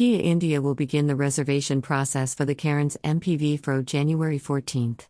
Kia 0.00 0.18
India 0.18 0.62
will 0.62 0.74
begin 0.74 1.08
the 1.08 1.14
reservation 1.14 1.82
process 1.82 2.34
for 2.34 2.46
the 2.46 2.54
Carens 2.54 2.96
MPV 3.04 3.62
for 3.62 3.82
January 3.82 4.38
14th. 4.38 5.00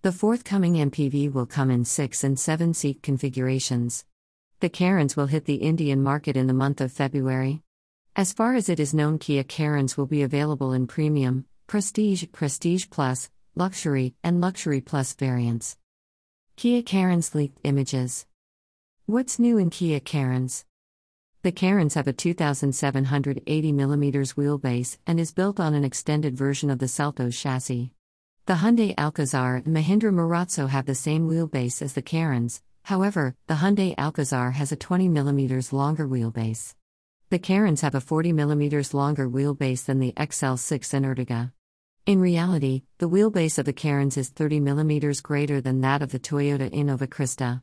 The 0.00 0.12
forthcoming 0.12 0.76
MPV 0.76 1.30
will 1.30 1.44
come 1.44 1.70
in 1.70 1.84
6 1.84 2.24
and 2.24 2.40
7 2.40 2.72
seat 2.72 3.02
configurations. 3.02 4.06
The 4.60 4.70
Carens 4.70 5.14
will 5.14 5.26
hit 5.26 5.44
the 5.44 5.56
Indian 5.56 6.02
market 6.02 6.38
in 6.38 6.46
the 6.46 6.54
month 6.54 6.80
of 6.80 6.90
February. 6.90 7.60
As 8.16 8.32
far 8.32 8.54
as 8.54 8.70
it 8.70 8.80
is 8.80 8.94
known, 8.94 9.18
Kia 9.18 9.44
Carens 9.44 9.98
will 9.98 10.06
be 10.06 10.22
available 10.22 10.72
in 10.72 10.86
premium, 10.86 11.44
prestige, 11.66 12.24
prestige 12.32 12.86
plus, 12.88 13.28
luxury, 13.54 14.14
and 14.24 14.40
luxury 14.40 14.80
plus 14.80 15.12
variants. 15.12 15.76
Kia 16.56 16.80
Carens 16.80 17.34
leaked 17.34 17.60
images. 17.62 18.24
What's 19.04 19.38
new 19.38 19.58
in 19.58 19.68
Kia 19.68 20.00
Carens? 20.00 20.64
The 21.42 21.52
Carens 21.52 21.94
have 21.94 22.06
a 22.06 22.12
2,780 22.12 23.72
mm 23.72 24.34
wheelbase 24.34 24.98
and 25.06 25.18
is 25.18 25.32
built 25.32 25.58
on 25.58 25.72
an 25.72 25.84
extended 25.84 26.36
version 26.36 26.68
of 26.68 26.80
the 26.80 26.86
Seltos 26.86 27.40
chassis. 27.40 27.92
The 28.44 28.56
Hyundai 28.56 28.94
Alcazar 28.98 29.56
and 29.56 29.74
Mahindra 29.74 30.12
Marazzo 30.12 30.68
have 30.68 30.84
the 30.84 30.94
same 30.94 31.30
wheelbase 31.30 31.80
as 31.80 31.94
the 31.94 32.02
Carens, 32.02 32.60
however, 32.82 33.36
the 33.46 33.54
Hyundai 33.54 33.94
Alcazar 33.96 34.50
has 34.50 34.70
a 34.70 34.76
20 34.76 35.08
mm 35.08 35.72
longer 35.72 36.06
wheelbase. 36.06 36.74
The 37.30 37.38
Carens 37.38 37.80
have 37.80 37.94
a 37.94 38.02
40 38.02 38.34
mm 38.34 38.92
longer 38.92 39.26
wheelbase 39.26 39.86
than 39.86 39.98
the 39.98 40.12
XL6 40.18 40.92
and 40.92 41.06
Ertiga. 41.06 41.52
In 42.04 42.20
reality, 42.20 42.82
the 42.98 43.08
wheelbase 43.08 43.58
of 43.58 43.64
the 43.64 43.72
Carens 43.72 44.18
is 44.18 44.28
30 44.28 44.60
mm 44.60 45.22
greater 45.22 45.62
than 45.62 45.80
that 45.80 46.02
of 46.02 46.12
the 46.12 46.20
Toyota 46.20 46.70
Innova 46.70 47.08
Crysta. 47.08 47.62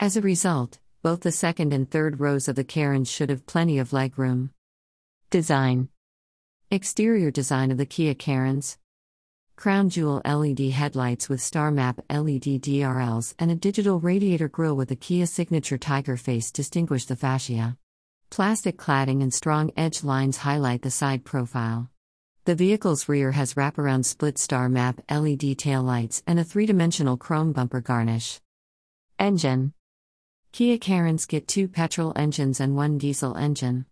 As 0.00 0.16
a 0.16 0.20
result, 0.20 0.80
both 1.02 1.20
the 1.22 1.32
second 1.32 1.72
and 1.72 1.90
third 1.90 2.20
rows 2.20 2.46
of 2.46 2.54
the 2.54 2.62
Carens 2.62 3.10
should 3.10 3.28
have 3.28 3.44
plenty 3.44 3.78
of 3.78 3.90
legroom. 3.90 4.50
Design 5.30 5.88
Exterior 6.70 7.32
design 7.32 7.72
of 7.72 7.78
the 7.78 7.86
Kia 7.86 8.14
Carens 8.14 8.76
Crown 9.56 9.88
jewel 9.90 10.22
LED 10.24 10.60
headlights 10.70 11.28
with 11.28 11.40
star 11.40 11.72
map 11.72 11.98
LED 12.08 12.62
DRLs 12.62 13.34
and 13.40 13.50
a 13.50 13.56
digital 13.56 13.98
radiator 13.98 14.48
grille 14.48 14.76
with 14.76 14.92
a 14.92 14.96
Kia 14.96 15.26
signature 15.26 15.76
tiger 15.76 16.16
face 16.16 16.52
distinguish 16.52 17.06
the 17.06 17.16
fascia. 17.16 17.76
Plastic 18.30 18.76
cladding 18.76 19.22
and 19.22 19.34
strong 19.34 19.72
edge 19.76 20.04
lines 20.04 20.38
highlight 20.38 20.82
the 20.82 20.90
side 20.90 21.24
profile. 21.24 21.90
The 22.44 22.54
vehicle's 22.54 23.08
rear 23.08 23.32
has 23.32 23.54
wraparound 23.54 24.04
split 24.04 24.38
star 24.38 24.68
map 24.68 25.00
LED 25.10 25.58
taillights 25.58 26.22
and 26.28 26.38
a 26.38 26.44
three 26.44 26.66
dimensional 26.66 27.16
chrome 27.16 27.52
bumper 27.52 27.80
garnish. 27.80 28.40
Engine 29.18 29.74
Kia 30.52 30.76
Carens 30.76 31.26
get 31.26 31.48
two 31.48 31.66
petrol 31.66 32.12
engines 32.14 32.60
and 32.60 32.76
one 32.76 32.98
diesel 32.98 33.34
engine. 33.38 33.86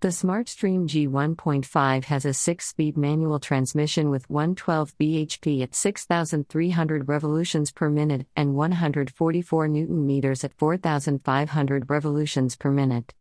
The 0.00 0.08
SmartStream 0.08 0.86
G1.5 0.86 2.04
has 2.04 2.26
a 2.26 2.34
6 2.34 2.68
speed 2.68 2.98
manual 2.98 3.40
transmission 3.40 4.10
with 4.10 4.28
112 4.28 4.94
bhp 4.98 5.62
at 5.62 5.74
6,300 5.74 7.08
revolutions 7.08 7.72
per 7.72 7.88
minute 7.88 8.26
and 8.36 8.54
144 8.54 9.68
Newton 9.68 10.06
meters 10.06 10.44
at 10.44 10.52
4,500 10.58 11.88
revolutions 11.88 12.56
per 12.56 12.70
minute. 12.70 13.14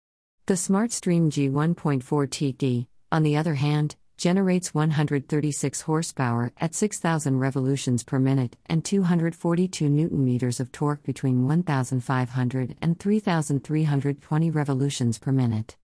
The 0.48 0.56
SmartStream 0.56 1.30
G1.4 1.30 2.04
TD, 2.04 2.88
on 3.10 3.24
the 3.24 3.38
other 3.38 3.54
hand, 3.54 3.96
generates 4.22 4.72
136 4.72 5.82
horsepower 5.82 6.54
at 6.62 6.76
6000 6.76 7.40
revolutions 7.40 8.04
per 8.04 8.20
minute 8.20 8.56
and 8.68 8.86
242 8.86 9.90
newton 9.90 10.24
meters 10.24 10.60
of 10.60 10.72
torque 10.72 11.02
between 11.02 11.48
1500 11.48 12.76
and 12.84 13.00
3320 13.00 14.52
revolutions 14.52 15.18
per 15.18 15.32
minute. 15.32 15.76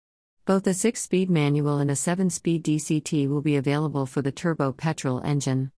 Both 0.45 0.67
a 0.67 0.69
6-speed 0.69 1.31
manual 1.31 1.79
and 1.79 1.89
a 1.89 1.95
7-speed 1.95 2.63
DCT 2.63 3.27
will 3.27 3.41
be 3.41 3.55
available 3.55 4.05
for 4.05 4.21
the 4.21 4.31
turbo 4.31 4.71
petrol 4.71 5.19
engine. 5.25 5.71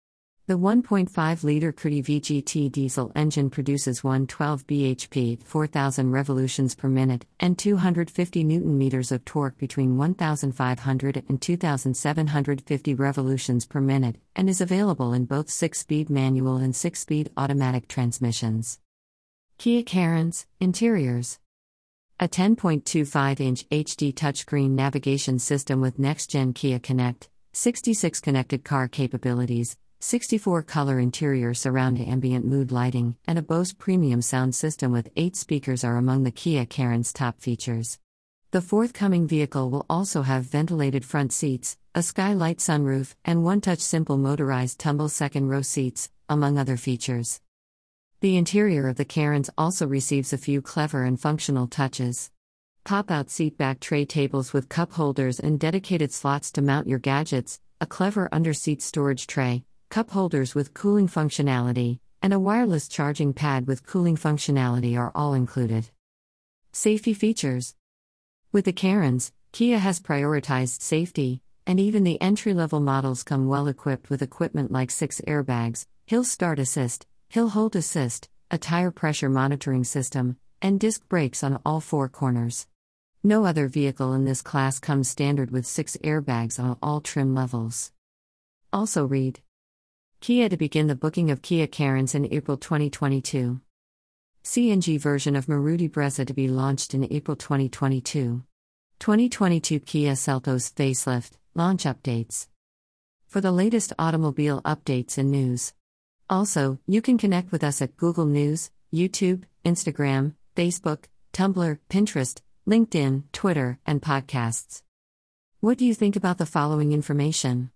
The 0.49 0.57
1.5 0.57 1.43
liter 1.43 1.71
CRDi 1.71 2.03
VGT 2.03 2.71
diesel 2.71 3.11
engine 3.15 3.51
produces 3.51 4.03
112 4.03 4.65
bhp, 4.65 5.43
4000 5.43 6.09
revolutions 6.09 6.73
per 6.73 6.87
minute, 6.87 7.27
and 7.39 7.55
250 7.55 8.43
newton 8.43 8.75
meters 8.75 9.11
of 9.11 9.23
torque 9.25 9.59
between 9.59 9.95
1500 9.95 11.23
and 11.29 11.39
2750 11.39 12.95
revolutions 12.95 13.67
per 13.67 13.79
minute, 13.79 14.15
and 14.35 14.49
is 14.49 14.59
available 14.59 15.13
in 15.13 15.25
both 15.25 15.49
6-speed 15.49 16.09
manual 16.09 16.57
and 16.57 16.73
6-speed 16.73 17.29
automatic 17.37 17.87
transmissions. 17.87 18.79
Kia 19.59 19.83
Carens 19.83 20.47
Interiors 20.59 21.37
a 22.19 22.27
10.25 22.27 23.39
inch 23.39 23.69
HD 23.69 24.11
touchscreen 24.11 24.71
navigation 24.71 25.37
system 25.37 25.79
with 25.79 25.99
next 25.99 26.31
gen 26.31 26.53
Kia 26.53 26.79
Connect, 26.79 27.29
66 27.53 28.19
connected 28.19 28.63
car 28.63 28.87
capabilities, 28.87 29.77
64 30.01 30.63
color 30.63 30.97
interior 30.97 31.53
surround 31.53 31.99
ambient 31.99 32.45
mood 32.45 32.71
lighting, 32.71 33.17
and 33.27 33.37
a 33.37 33.41
Bose 33.41 33.73
premium 33.73 34.21
sound 34.21 34.55
system 34.55 34.93
with 34.93 35.09
8 35.17 35.35
speakers 35.35 35.83
are 35.83 35.97
among 35.97 36.23
the 36.23 36.31
Kia 36.31 36.65
Carens 36.65 37.11
top 37.11 37.41
features. 37.41 37.99
The 38.51 38.61
forthcoming 38.61 39.27
vehicle 39.27 39.69
will 39.69 39.85
also 39.89 40.21
have 40.21 40.45
ventilated 40.45 41.03
front 41.03 41.33
seats, 41.33 41.77
a 41.93 42.01
skylight 42.01 42.59
sunroof, 42.59 43.13
and 43.25 43.43
one 43.43 43.59
touch 43.59 43.79
simple 43.79 44.17
motorized 44.17 44.79
tumble 44.79 45.09
second 45.09 45.49
row 45.49 45.61
seats, 45.61 46.09
among 46.29 46.57
other 46.57 46.77
features. 46.77 47.41
The 48.21 48.37
interior 48.37 48.87
of 48.87 48.95
the 48.95 49.03
Carens 49.03 49.49
also 49.57 49.85
receives 49.85 50.31
a 50.31 50.37
few 50.37 50.61
clever 50.61 51.03
and 51.03 51.19
functional 51.19 51.67
touches. 51.67 52.31
Pop 52.85 53.11
out 53.11 53.29
seat 53.29 53.57
back 53.57 53.81
tray 53.81 54.05
tables 54.05 54.53
with 54.53 54.69
cup 54.69 54.93
holders 54.93 55.41
and 55.41 55.59
dedicated 55.59 56.13
slots 56.13 56.53
to 56.53 56.61
mount 56.61 56.87
your 56.87 56.99
gadgets, 56.99 57.59
a 57.81 57.85
clever 57.85 58.29
under 58.31 58.53
seat 58.53 58.81
storage 58.81 59.27
tray, 59.27 59.63
cup 59.89 60.11
holders 60.11 60.53
with 60.53 60.75
cooling 60.75 61.07
functionality, 61.07 61.97
and 62.21 62.31
a 62.31 62.39
wireless 62.39 62.87
charging 62.87 63.33
pad 63.33 63.65
with 63.65 63.87
cooling 63.87 64.15
functionality 64.15 64.95
are 64.95 65.11
all 65.15 65.33
included. 65.33 65.89
Safety 66.71 67.11
features 67.11 67.73
With 68.51 68.65
the 68.65 68.73
Carens, 68.73 69.31
Kia 69.51 69.79
has 69.79 69.99
prioritized 69.99 70.81
safety, 70.81 71.41
and 71.65 71.79
even 71.79 72.03
the 72.03 72.21
entry 72.21 72.53
level 72.53 72.79
models 72.79 73.23
come 73.23 73.47
well 73.47 73.67
equipped 73.67 74.11
with 74.11 74.21
equipment 74.21 74.71
like 74.71 74.91
six 74.91 75.21
airbags, 75.21 75.87
hill 76.05 76.23
start 76.23 76.59
assist, 76.59 77.07
hill 77.29 77.49
hold 77.49 77.75
assist, 77.75 78.29
a 78.51 78.59
tire 78.59 78.91
pressure 78.91 79.29
monitoring 79.29 79.83
system, 79.83 80.37
and 80.61 80.79
disc 80.79 81.07
brakes 81.09 81.43
on 81.43 81.59
all 81.65 81.81
four 81.81 82.07
corners. 82.07 82.67
No 83.23 83.43
other 83.43 83.67
vehicle 83.67 84.13
in 84.13 84.25
this 84.25 84.43
class 84.43 84.77
comes 84.77 85.09
standard 85.09 85.49
with 85.49 85.65
six 85.65 85.97
airbags 86.03 86.59
on 86.59 86.77
all 86.79 87.01
trim 87.01 87.33
levels. 87.33 87.91
Also, 88.71 89.03
read 89.03 89.41
Kia 90.21 90.49
to 90.49 90.57
begin 90.57 90.87
the 90.87 90.95
booking 90.95 91.31
of 91.31 91.41
Kia 91.41 91.65
Carens 91.65 92.13
in 92.13 92.31
April 92.33 92.57
2022. 92.57 93.61
CNG 94.43 94.99
version 94.99 95.33
of 95.33 95.45
Maruti 95.45 95.89
Brezza 95.89 96.27
to 96.27 96.33
be 96.33 96.49
launched 96.49 96.93
in 96.93 97.07
April 97.09 97.37
2022. 97.37 98.43
2022 98.99 99.79
Kia 99.79 100.11
Seltos 100.11 100.73
facelift, 100.73 101.31
launch 101.55 101.85
updates. 101.85 102.47
For 103.27 103.39
the 103.39 103.53
latest 103.53 103.93
automobile 103.97 104.61
updates 104.63 105.17
and 105.17 105.31
news. 105.31 105.71
Also, 106.29 106.79
you 106.85 107.01
can 107.01 107.17
connect 107.17 107.53
with 107.53 107.63
us 107.63 107.81
at 107.81 107.95
Google 107.95 108.25
News, 108.25 108.71
YouTube, 108.93 109.43
Instagram, 109.63 110.33
Facebook, 110.53 111.05
Tumblr, 111.31 111.79
Pinterest, 111.89 112.41
LinkedIn, 112.67 113.23
Twitter, 113.31 113.79
and 113.85 114.01
podcasts. 114.01 114.83
What 115.61 115.77
do 115.77 115.85
you 115.85 115.95
think 115.95 116.17
about 116.17 116.37
the 116.37 116.45
following 116.45 116.91
information? 116.91 117.71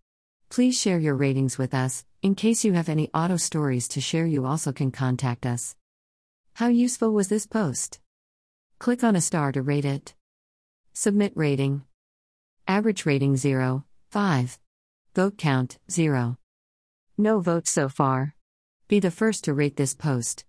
Please 0.54 0.80
share 0.80 1.00
your 1.00 1.16
ratings 1.16 1.58
with 1.58 1.74
us. 1.74 2.06
In 2.22 2.36
case 2.36 2.64
you 2.64 2.74
have 2.74 2.88
any 2.88 3.10
auto 3.12 3.38
stories 3.38 3.88
to 3.88 4.00
share, 4.00 4.28
you 4.28 4.46
also 4.46 4.72
can 4.72 4.92
contact 4.92 5.48
us. 5.48 5.76
How 6.54 6.68
useful 6.68 7.12
was 7.12 7.28
this 7.28 7.48
post? 7.48 8.00
Click 8.78 9.04
on 9.04 9.16
a 9.16 9.22
star 9.22 9.52
to 9.52 9.64
rate 9.64 9.84
it. 9.84 10.14
Submit 10.94 11.34
rating. 11.34 11.82
Average 12.68 13.04
rating 13.04 13.36
0, 13.36 13.86
5. 14.12 14.60
Vote 15.16 15.40
count 15.40 15.80
0. 15.90 16.38
No 17.18 17.40
votes 17.40 17.72
so 17.72 17.90
far. 17.90 18.36
Be 18.88 19.00
the 19.00 19.10
first 19.10 19.46
to 19.46 19.56
rate 19.56 19.76
this 19.76 19.96
post. 19.96 20.46